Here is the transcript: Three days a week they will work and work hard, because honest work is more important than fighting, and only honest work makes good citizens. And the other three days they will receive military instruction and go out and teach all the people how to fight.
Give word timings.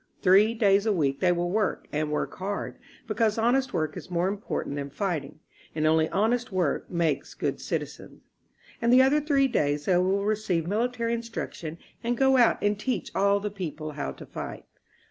Three 0.23 0.55
days 0.55 0.87
a 0.87 0.91
week 0.91 1.19
they 1.19 1.31
will 1.31 1.51
work 1.51 1.85
and 1.91 2.09
work 2.11 2.33
hard, 2.37 2.79
because 3.05 3.37
honest 3.37 3.71
work 3.71 3.95
is 3.95 4.09
more 4.09 4.27
important 4.27 4.75
than 4.77 4.89
fighting, 4.89 5.41
and 5.75 5.85
only 5.85 6.09
honest 6.09 6.51
work 6.51 6.89
makes 6.89 7.35
good 7.35 7.61
citizens. 7.61 8.23
And 8.81 8.91
the 8.91 9.03
other 9.03 9.21
three 9.21 9.47
days 9.47 9.85
they 9.85 9.97
will 9.97 10.25
receive 10.25 10.65
military 10.65 11.13
instruction 11.13 11.77
and 12.03 12.17
go 12.17 12.35
out 12.37 12.57
and 12.63 12.79
teach 12.79 13.11
all 13.13 13.39
the 13.39 13.51
people 13.51 13.91
how 13.91 14.11
to 14.13 14.25
fight. 14.25 14.65